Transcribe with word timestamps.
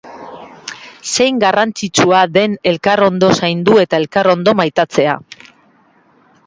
Zein 1.15 1.41
garrantzitsua 1.43 2.21
den 2.39 2.57
elkar 2.73 3.05
ondo 3.09 3.31
zaindu 3.41 3.79
eta 3.85 4.01
elkar 4.05 4.31
ondo 4.35 4.59
maitatzea 4.63 5.17